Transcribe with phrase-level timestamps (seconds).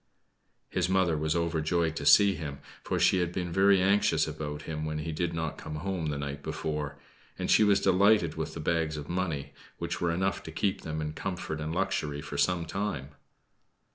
[0.71, 4.83] His mother was overjoyed to see him, for she had been very anxious about him
[4.83, 6.97] when he did not come home the night before;
[7.37, 11.01] and she was delighted with the bags of money, which were enough to keep them
[11.01, 13.09] in comfort and luxury for some time.